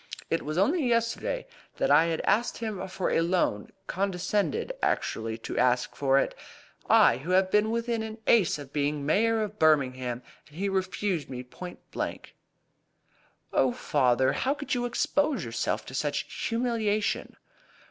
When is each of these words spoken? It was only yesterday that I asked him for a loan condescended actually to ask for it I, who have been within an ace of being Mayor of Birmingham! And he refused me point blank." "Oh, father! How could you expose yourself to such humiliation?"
It 0.31 0.41
was 0.41 0.57
only 0.57 0.83
yesterday 0.83 1.45
that 1.77 1.91
I 1.91 2.11
asked 2.23 2.57
him 2.57 2.87
for 2.87 3.11
a 3.11 3.21
loan 3.21 3.69
condescended 3.85 4.73
actually 4.81 5.37
to 5.37 5.59
ask 5.59 5.95
for 5.95 6.17
it 6.17 6.33
I, 6.89 7.17
who 7.17 7.29
have 7.33 7.51
been 7.51 7.69
within 7.69 8.01
an 8.01 8.17
ace 8.25 8.57
of 8.57 8.73
being 8.73 9.05
Mayor 9.05 9.43
of 9.43 9.59
Birmingham! 9.59 10.23
And 10.47 10.57
he 10.57 10.69
refused 10.69 11.29
me 11.29 11.43
point 11.43 11.81
blank." 11.91 12.33
"Oh, 13.53 13.71
father! 13.73 14.33
How 14.33 14.55
could 14.55 14.73
you 14.73 14.85
expose 14.85 15.45
yourself 15.45 15.85
to 15.85 15.93
such 15.93 16.47
humiliation?" 16.47 17.37